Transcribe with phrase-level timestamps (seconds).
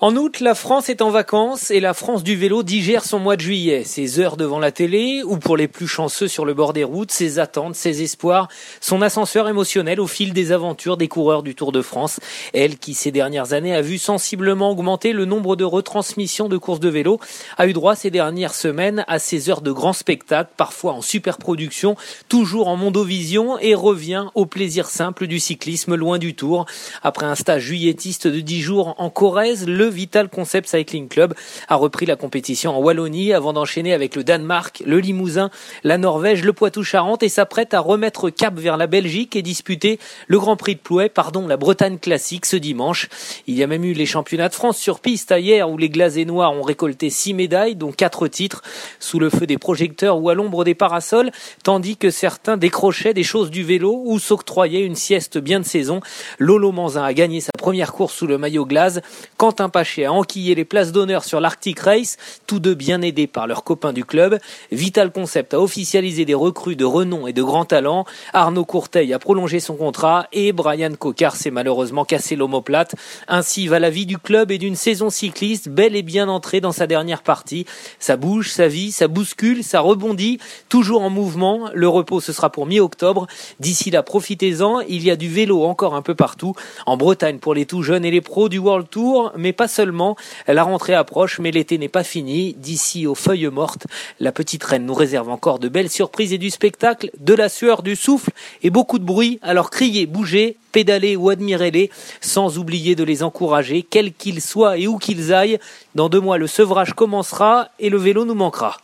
[0.00, 3.34] En août, la France est en vacances et la France du vélo digère son mois
[3.34, 3.82] de juillet.
[3.82, 7.10] Ses heures devant la télé ou pour les plus chanceux sur le bord des routes,
[7.10, 8.46] ses attentes, ses espoirs,
[8.80, 12.20] son ascenseur émotionnel au fil des aventures des coureurs du Tour de France.
[12.54, 16.78] Elle qui ces dernières années a vu sensiblement augmenter le nombre de retransmissions de courses
[16.78, 17.18] de vélo,
[17.56, 21.96] a eu droit ces dernières semaines à ses heures de grands spectacles, parfois en superproduction,
[22.28, 26.66] toujours en mondovision et revient au plaisir simple du cyclisme loin du Tour.
[27.02, 31.34] Après un stage juillettiste de 10 jours en Corrèze, le Vital Concept Cycling Club
[31.68, 35.50] a repris la compétition en Wallonie avant d'enchaîner avec le Danemark, le Limousin,
[35.84, 40.38] la Norvège, le Poitou-Charentes et s'apprête à remettre cap vers la Belgique et disputer le
[40.38, 43.08] Grand Prix de Plouay, pardon, la Bretagne classique ce dimanche.
[43.46, 46.24] Il y a même eu les championnats de France sur piste hier où les glazés
[46.24, 48.62] noirs ont récolté six médailles, dont quatre titres,
[49.00, 51.30] sous le feu des projecteurs ou à l'ombre des parasols,
[51.64, 56.00] tandis que certains décrochaient des choses du vélo ou s'octroyaient une sieste bien de saison.
[56.38, 59.00] Lolo Manzin a gagné sa première course sous le maillot glace.
[59.36, 62.16] Quentin A enquillé les places d'honneur sur l'Arctic Race,
[62.48, 64.38] tous deux bien aidés par leurs copains du club.
[64.72, 68.04] Vital Concept a officialisé des recrues de renom et de grand talent.
[68.32, 72.96] Arnaud Courteil a prolongé son contrat et Brian Cocard s'est malheureusement cassé l'omoplate.
[73.28, 76.72] Ainsi va la vie du club et d'une saison cycliste belle et bien entrée dans
[76.72, 77.64] sa dernière partie.
[78.00, 81.70] Ça bouge, ça vit, ça bouscule, ça rebondit, toujours en mouvement.
[81.72, 83.26] Le repos ce sera pour mi-octobre.
[83.60, 84.80] D'ici là, profitez-en.
[84.80, 86.54] Il y a du vélo encore un peu partout.
[86.86, 90.16] En Bretagne pour les tout jeunes et les pros du World Tour, mais seulement.
[90.46, 92.54] La rentrée approche, mais l'été n'est pas fini.
[92.54, 93.86] D'ici aux feuilles mortes,
[94.18, 97.82] la petite reine nous réserve encore de belles surprises et du spectacle, de la sueur,
[97.82, 98.30] du souffle
[98.62, 99.38] et beaucoup de bruit.
[99.42, 104.86] Alors criez, bougez, pédalez ou admirez-les, sans oublier de les encourager, quels qu'ils soient et
[104.86, 105.58] où qu'ils aillent.
[105.94, 108.78] Dans deux mois, le sevrage commencera et le vélo nous manquera.